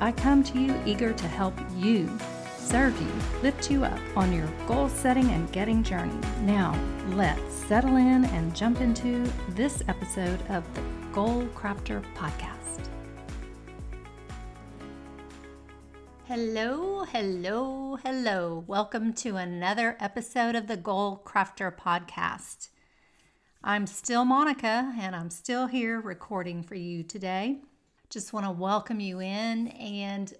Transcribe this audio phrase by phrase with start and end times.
[0.00, 2.10] I come to you eager to help you,
[2.56, 6.18] serve you, lift you up on your goal setting and getting journey.
[6.40, 6.78] Now,
[7.10, 12.88] let's settle in and jump into this episode of the Goal Crafter Podcast.
[16.24, 18.64] Hello, hello, hello.
[18.66, 22.68] Welcome to another episode of the Goal Crafter Podcast.
[23.62, 27.60] I'm still Monica and I'm still here recording for you today
[28.12, 30.34] just want to welcome you in and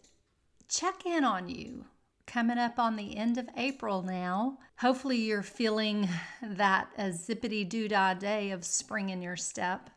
[0.69, 1.87] check in on you.
[2.27, 4.59] Coming up on the end of April now.
[4.79, 6.07] Hopefully, you're feeling
[6.43, 9.89] that zippity doo dah day of spring in your step.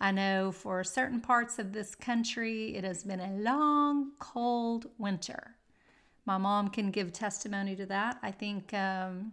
[0.00, 5.56] I know for certain parts of this country, it has been a long, cold winter.
[6.24, 8.18] My mom can give testimony to that.
[8.22, 9.32] I think um,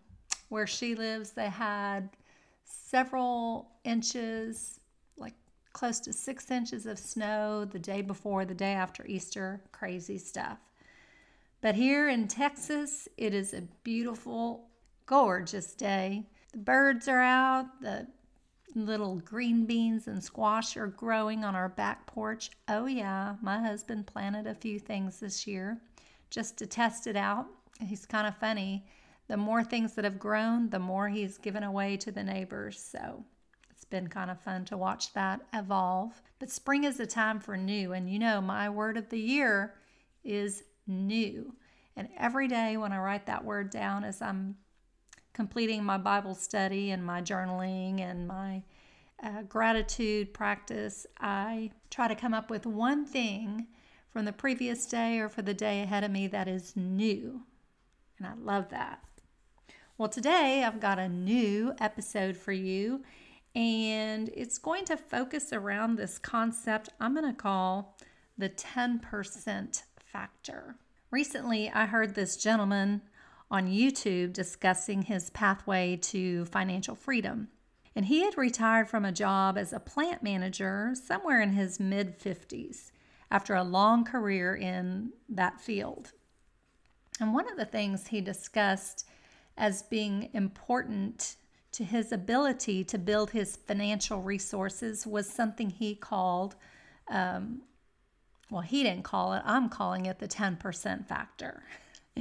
[0.49, 2.09] where she lives, they had
[2.65, 4.81] several inches
[5.77, 9.61] close to six inches of snow the day before, the day after Easter.
[9.71, 10.57] Crazy stuff.
[11.61, 14.69] But here in Texas, it is a beautiful,
[15.05, 16.23] gorgeous day.
[16.51, 18.07] The birds are out, the
[18.73, 22.49] little green beans and squash are growing on our back porch.
[22.67, 25.79] Oh, yeah, my husband planted a few things this year
[26.31, 27.45] just to test it out.
[27.85, 28.83] He's kind of funny.
[29.27, 32.79] The more things that have grown, the more he's given away to the neighbors.
[32.79, 33.23] So
[33.89, 36.21] been kind of fun to watch that evolve.
[36.39, 37.93] But spring is a time for new.
[37.93, 39.75] And you know, my word of the year
[40.23, 41.53] is new.
[41.95, 44.55] And every day when I write that word down as I'm
[45.33, 48.63] completing my Bible study and my journaling and my
[49.23, 53.67] uh, gratitude practice, I try to come up with one thing
[54.11, 57.41] from the previous day or for the day ahead of me that is new.
[58.17, 59.03] And I love that.
[59.97, 63.03] Well, today I've got a new episode for you
[63.57, 67.97] and it's going to focus around this concept I'm going to call
[68.37, 70.75] the 10% factor.
[71.09, 73.01] Recently, I heard this gentleman
[73.49, 77.47] on YouTube discussing his pathway to financial freedom.
[77.95, 82.19] And he had retired from a job as a plant manager somewhere in his mid
[82.19, 82.91] 50s
[83.31, 86.11] after a long career in that field.
[87.19, 89.07] And one of the things he discussed
[89.57, 91.37] as being important
[91.77, 96.55] to his ability to build his financial resources was something he called,
[97.07, 97.61] um,
[98.49, 101.61] well, he didn't call it, I'm calling it the 10% factor.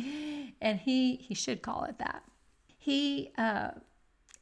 [0.61, 2.23] and he, he should call it that.
[2.77, 3.71] He, uh,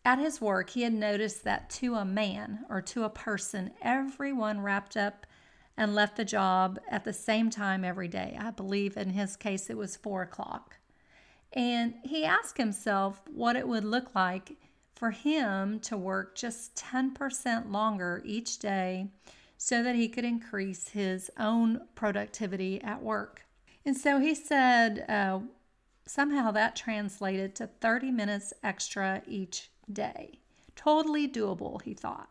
[0.04, 4.62] at his work, he had noticed that to a man or to a person, everyone
[4.62, 5.26] wrapped up
[5.76, 8.36] and left the job at the same time every day.
[8.36, 10.78] I believe in his case it was four o'clock.
[11.52, 14.56] And he asked himself what it would look like
[15.04, 19.06] for him to work just 10% longer each day
[19.58, 23.44] so that he could increase his own productivity at work.
[23.84, 25.40] And so he said uh,
[26.06, 30.38] somehow that translated to 30 minutes extra each day.
[30.74, 32.30] Totally doable, he thought.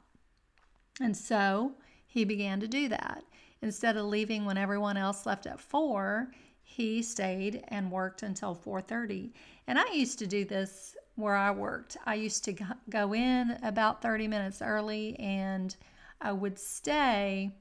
[0.99, 1.73] And so
[2.07, 3.23] he began to do that.
[3.61, 6.31] Instead of leaving when everyone else left at 4,
[6.63, 9.31] he stayed and worked until 4:30.
[9.67, 11.97] And I used to do this where I worked.
[12.05, 12.55] I used to
[12.89, 15.75] go in about 30 minutes early and
[16.21, 17.51] I would stay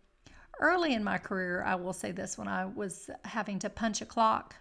[0.60, 1.62] early in my career.
[1.64, 4.56] I will say this when I was having to punch a clock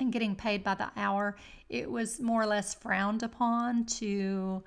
[0.00, 1.36] and getting paid by the hour,
[1.68, 4.62] it was more or less frowned upon to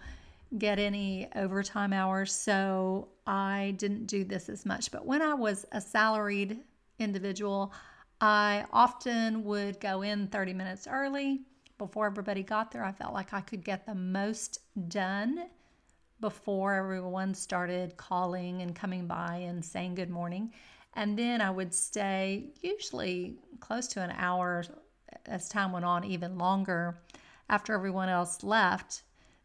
[0.58, 2.32] get any overtime hours.
[2.32, 4.92] So I didn't do this as much.
[4.92, 6.60] But when I was a salaried
[7.00, 7.74] individual,
[8.22, 11.42] I often would go in 30 minutes early
[11.78, 15.46] before everybody got there, I felt like I could get the most done
[16.20, 20.54] before everyone started calling and coming by and saying good morning.
[20.94, 24.64] And then I would stay usually close to an hour
[25.26, 26.98] as time went on, even longer
[27.50, 29.04] after everyone else left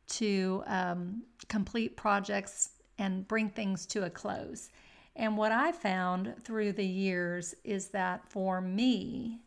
[0.08, 4.70] to um, complete projects and bring things to a close.
[5.16, 9.40] And what I found through the years is that for me,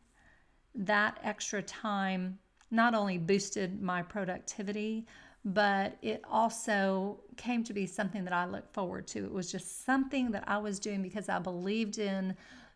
[0.75, 2.39] that extra time
[2.74, 5.06] not only boosted my productivity,
[5.46, 9.24] but it also came to be something that I looked forward to.
[9.25, 12.36] It was just something that I was doing because I believed in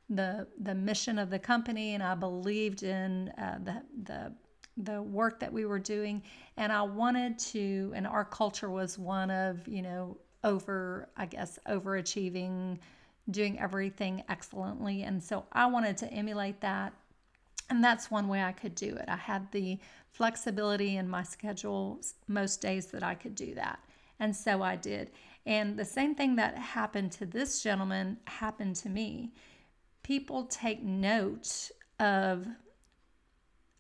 [0.10, 4.34] the the mission of the company, and I believed in uh, the the
[4.78, 6.22] the work that we were doing,
[6.58, 7.92] and I wanted to.
[7.96, 12.78] And our culture was one of you know over, I guess, overachieving,
[13.32, 16.94] doing everything excellently, and so I wanted to emulate that.
[17.70, 19.06] And that's one way I could do it.
[19.08, 19.80] I had the
[20.12, 23.80] flexibility in my schedule most days that I could do that.
[24.20, 25.12] And so I did.
[25.46, 29.34] And the same thing that happened to this gentleman happened to me.
[30.04, 32.48] People take note of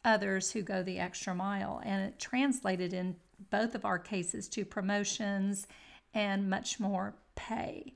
[0.06, 3.16] others who go the extra mile, and it translated in
[3.50, 5.68] both of our cases to promotions
[6.14, 7.94] and much more pay.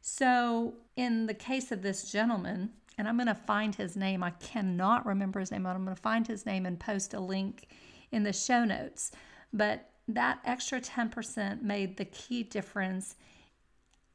[0.00, 4.30] So, in the case of this gentleman, and I'm going to find his name, I
[4.30, 7.68] cannot remember his name, but I'm going to find his name and post a link
[8.12, 9.10] in the show notes.
[9.52, 13.16] But that extra 10% made the key difference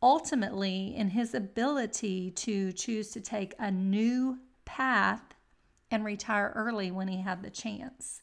[0.01, 5.33] ultimately in his ability to choose to take a new path
[5.91, 8.21] and retire early when he had the chance.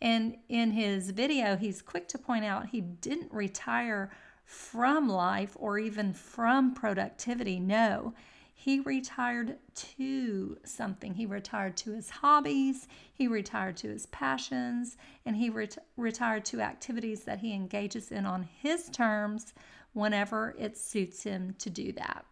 [0.00, 4.10] And in his video, he's quick to point out he didn't retire
[4.44, 7.60] from life or even from productivity.
[7.60, 8.14] No,
[8.60, 11.14] he retired to something.
[11.14, 16.60] He retired to his hobbies, he retired to his passions, and he ret- retired to
[16.60, 19.54] activities that he engages in on his terms
[19.94, 22.26] whenever it suits him to do that.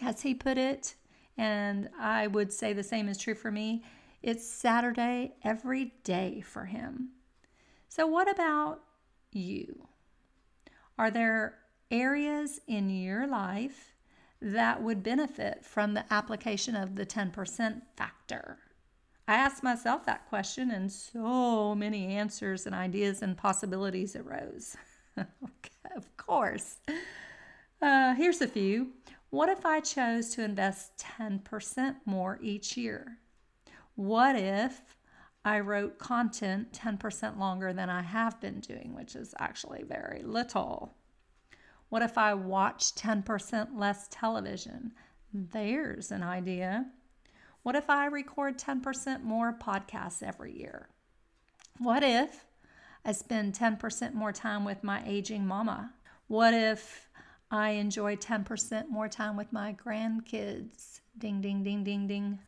[0.00, 0.94] As he put it,
[1.36, 3.82] and I would say the same is true for me,
[4.22, 7.08] it's Saturday every day for him.
[7.88, 8.84] So, what about
[9.32, 9.88] you?
[10.96, 11.58] Are there
[11.90, 13.91] areas in your life
[14.42, 18.58] that would benefit from the application of the 10% factor?
[19.28, 24.76] I asked myself that question, and so many answers and ideas and possibilities arose.
[25.16, 26.80] of course.
[27.80, 28.88] Uh, here's a few.
[29.30, 33.18] What if I chose to invest 10% more each year?
[33.94, 34.82] What if
[35.44, 40.94] I wrote content 10% longer than I have been doing, which is actually very little?
[41.92, 44.92] What if I watch 10% less television?
[45.30, 46.86] There's an idea.
[47.64, 50.88] What if I record 10% more podcasts every year?
[51.76, 52.46] What if
[53.04, 55.92] I spend 10% more time with my aging mama?
[56.28, 57.10] What if
[57.50, 61.00] I enjoy 10% more time with my grandkids?
[61.18, 62.38] Ding, ding, ding, ding, ding.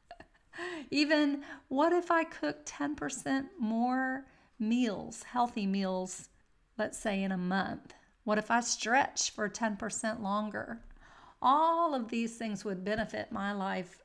[0.91, 4.25] Even what if I cook 10% more
[4.59, 6.31] meals, healthy meals,
[6.79, 7.93] let's say in a month?
[8.25, 10.81] What if I stretch for 10% longer?
[11.43, 14.03] All of these things would benefit my life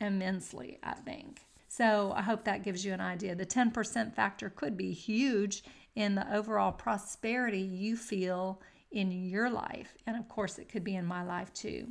[0.00, 1.46] immensely, I think.
[1.68, 3.36] So I hope that gives you an idea.
[3.36, 5.62] The 10% factor could be huge
[5.94, 9.96] in the overall prosperity you feel in your life.
[10.06, 11.88] And of course, it could be in my life too.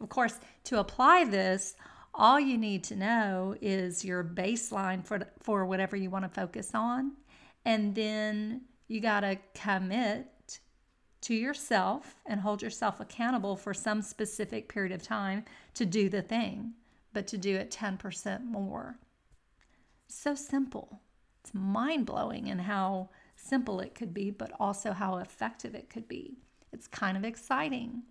[0.00, 1.74] Of course, to apply this,
[2.14, 6.70] all you need to know is your baseline for, for whatever you want to focus
[6.72, 7.12] on.
[7.64, 10.28] And then you got to commit
[11.26, 15.44] to yourself and hold yourself accountable for some specific period of time
[15.74, 16.72] to do the thing,
[17.12, 18.96] but to do it 10% more.
[20.06, 21.00] So simple.
[21.40, 26.06] It's mind blowing in how simple it could be, but also how effective it could
[26.06, 26.38] be.
[26.72, 28.04] It's kind of exciting.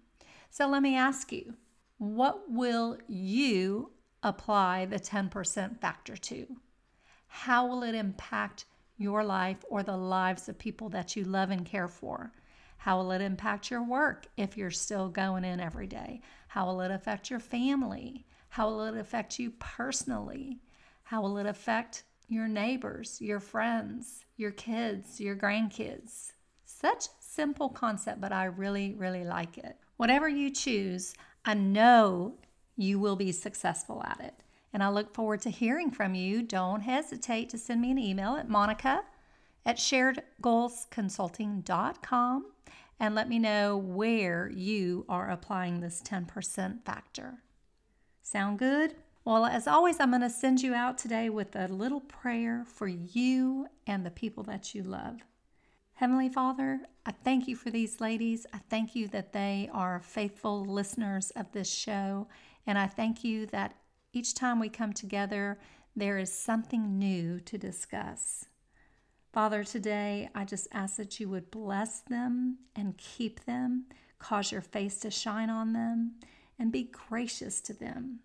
[0.50, 1.54] So let me ask you
[1.98, 3.92] what will you
[4.24, 6.48] apply the 10% factor to?
[7.28, 8.66] How will it impact
[8.98, 12.34] your life or the lives of people that you love and care for?
[12.78, 16.22] How will it impact your work if you're still going in every day?
[16.48, 18.26] How will it affect your family?
[18.50, 20.60] How will it affect you personally?
[21.04, 26.32] How will it affect your neighbors, your friends, your kids, your grandkids?
[26.64, 29.78] Such simple concept, but I really, really like it.
[29.98, 31.14] Whatever you choose,
[31.44, 32.36] I know
[32.76, 34.44] you will be successful at it.
[34.74, 36.42] And I look forward to hearing from you.
[36.42, 39.04] Don't hesitate to send me an email at monica
[39.66, 42.46] at sharedgoalsconsulting.com
[43.00, 47.40] and let me know where you are applying this 10% factor.
[48.22, 48.96] Sound good?
[49.26, 52.88] Well, as always, I'm going to send you out today with a little prayer for
[52.88, 55.22] you and the people that you love.
[55.96, 58.46] Heavenly Father, I thank you for these ladies.
[58.54, 62.28] I thank you that they are faithful listeners of this show.
[62.68, 63.76] And I thank you that
[64.14, 65.58] each time we come together,
[65.96, 68.46] there is something new to discuss.
[69.36, 73.84] Father, today I just ask that you would bless them and keep them,
[74.18, 76.14] cause your face to shine on them,
[76.58, 78.20] and be gracious to them.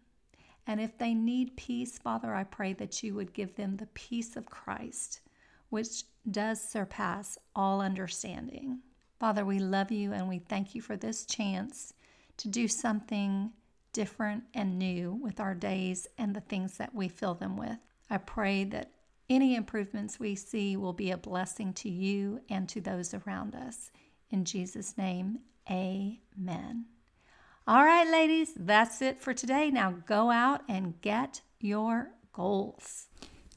[0.69, 4.37] And if they need peace, Father, I pray that you would give them the peace
[4.37, 5.23] of Christ,
[5.69, 8.79] which does surpass all understanding.
[9.19, 11.93] Father, we love you and we thank you for this chance
[12.37, 13.51] to do something
[13.93, 17.79] different and new with our days and the things that we fill them with.
[18.09, 18.93] I pray that
[19.31, 23.93] any improvements we see will be a blessing to you and to those around us.
[24.31, 25.39] In Jesus' name,
[25.71, 26.87] amen.
[27.67, 29.71] All right, ladies, that's it for today.
[29.71, 33.07] Now go out and get your goals.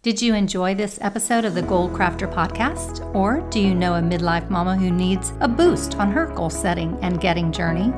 [0.04, 3.16] Did you enjoy this episode of the Goal Crafter podcast?
[3.16, 6.98] Or do you know a midlife mama who needs a boost on her goal setting
[7.02, 7.94] and getting journey?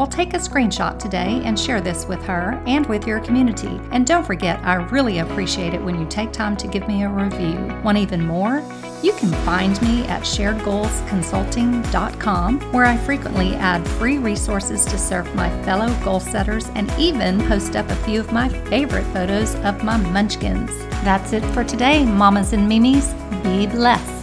[0.00, 3.78] Well, take a screenshot today and share this with her and with your community.
[3.92, 7.08] And don't forget, I really appreciate it when you take time to give me a
[7.10, 7.58] review.
[7.84, 8.62] Want even more?
[9.02, 15.50] You can find me at sharedgoalsconsulting.com, where I frequently add free resources to serve my
[15.64, 19.98] fellow goal setters and even post up a few of my favorite photos of my
[19.98, 20.70] munchkins.
[21.04, 23.12] That's it for today, mamas and mimis.
[23.42, 24.19] Be blessed.